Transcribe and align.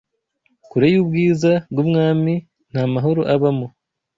kure 0.69 0.87
y’ubwiza 0.93 1.51
bw’Umwami 1.71 2.33
ntamahoro 2.71 3.21
abamo 3.33 3.67